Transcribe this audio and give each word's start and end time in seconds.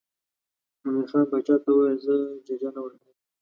مومن 0.81 1.05
خان 1.09 1.23
باچا 1.31 1.55
ته 1.63 1.69
وویل 1.71 1.99
زه 2.05 2.15
ججه 2.47 2.69
نه 2.75 2.81
ورکوم. 2.83 3.15